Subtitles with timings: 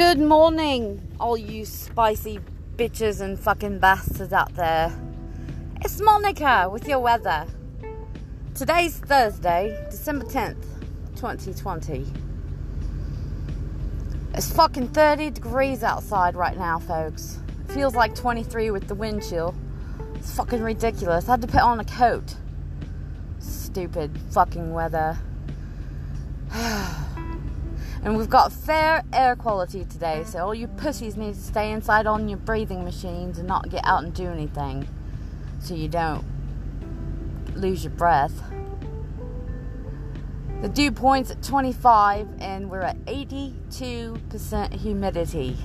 [0.00, 2.40] Good morning, all you spicy
[2.76, 4.90] bitches and fucking bastards out there.
[5.82, 7.46] It's Monica with your weather.
[8.54, 10.64] Today's Thursday, December 10th,
[11.16, 12.06] 2020.
[14.32, 17.38] It's fucking 30 degrees outside right now, folks.
[17.68, 19.54] Feels like 23 with the wind chill.
[20.14, 21.28] It's fucking ridiculous.
[21.28, 22.36] I had to put on a coat.
[23.38, 25.18] Stupid fucking weather.
[28.02, 32.06] and we've got fair air quality today, so all you pussies need to stay inside
[32.06, 34.88] on your breathing machines and not get out and do anything
[35.60, 36.24] so you don't
[37.54, 38.32] lose your breath.
[40.62, 45.56] The dew point's at 25 and we're at 82% humidity.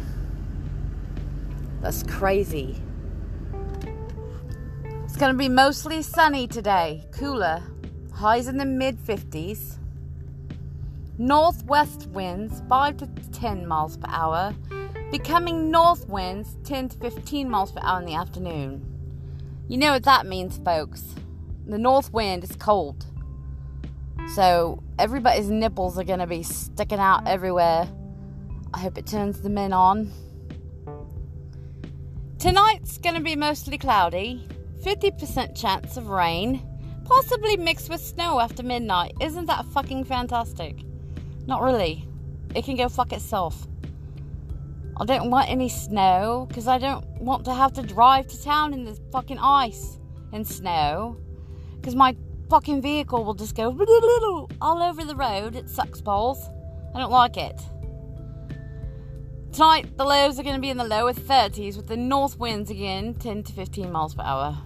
[1.82, 2.82] That's crazy.
[5.04, 7.64] It's going to be mostly sunny today, cooler,
[8.14, 9.78] highs in the mid 50s.
[11.18, 14.54] Northwest winds 5 to 10 miles per hour,
[15.12, 18.86] becoming north winds 10 to 15 miles per hour in the afternoon.
[19.70, 21.16] You know what that means, folks.
[21.66, 23.06] The north wind is cold.
[24.34, 27.88] So everybody's nipples are going to be sticking out everywhere.
[28.74, 30.12] I hope it turns the men on.
[32.40, 34.46] Tonight's going to be mostly cloudy,
[34.84, 36.62] 50% chance of rain,
[37.06, 39.14] possibly mixed with snow after midnight.
[39.22, 40.84] Isn't that fucking fantastic?
[41.48, 42.08] Not really.
[42.56, 43.68] It can go fuck itself.
[44.98, 48.74] I don't want any snow because I don't want to have to drive to town
[48.74, 50.00] in this fucking ice
[50.32, 51.18] and snow
[51.76, 52.16] because my
[52.50, 53.70] fucking vehicle will just go
[54.62, 55.56] all over the road.
[55.56, 56.50] It sucks balls.
[56.94, 57.60] I don't like it.
[59.52, 62.70] Tonight, the lows are going to be in the lower 30s with the north winds
[62.70, 64.58] again 10 to 15 miles per hour.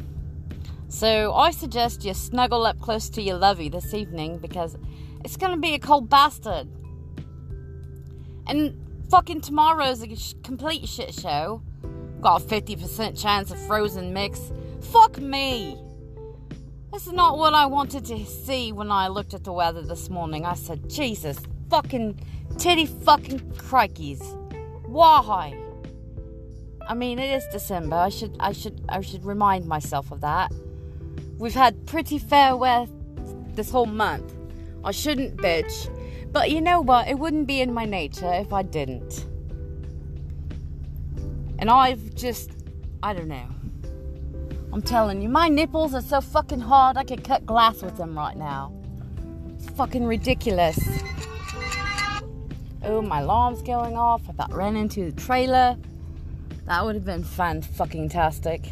[0.88, 4.78] So, I suggest you snuggle up close to your lovey this evening because
[5.24, 6.68] it's to be a cold bastard.
[8.48, 8.76] And
[9.10, 10.08] fucking tomorrow's a
[10.44, 11.62] complete shit show.
[12.22, 14.52] Got a 50% chance of frozen mix.
[14.82, 15.78] Fuck me.
[16.92, 20.10] This is not what I wanted to see when I looked at the weather this
[20.10, 20.46] morning.
[20.46, 22.20] I said, Jesus fucking
[22.58, 24.24] titty fucking crikeys.
[24.88, 25.56] Why?
[26.88, 27.96] I mean, it is December.
[27.96, 30.52] I should, I should, I should remind myself of that.
[31.38, 32.92] We've had pretty fair weather
[33.54, 34.34] this whole month.
[34.84, 35.90] I shouldn't bitch,
[36.32, 37.08] but you know what?
[37.08, 39.26] It wouldn't be in my nature if I didn't.
[41.60, 42.52] And I've just,
[43.04, 43.48] I don't know.
[44.72, 48.16] I'm telling you, my nipples are so fucking hard I could cut glass with them
[48.16, 48.72] right now.
[49.56, 50.80] It's fucking ridiculous.
[52.84, 54.22] Oh, my alarm's going off.
[54.28, 55.76] I about ran into the trailer.
[56.66, 58.70] That would have been fun fucking tastic.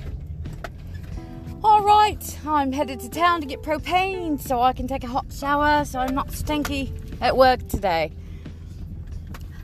[1.63, 5.84] Alright, I'm headed to town to get propane so I can take a hot shower
[5.85, 8.12] so I'm not stinky at work today.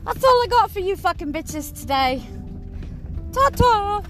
[0.04, 2.20] That's all I got for you fucking bitches today.
[3.32, 4.02] Ta ta!